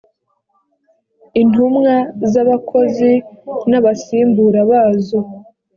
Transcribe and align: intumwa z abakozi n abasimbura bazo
intumwa 1.41 1.93
z 2.31 2.33
abakozi 2.43 3.11
n 3.69 3.71
abasimbura 3.79 4.59
bazo 4.71 5.19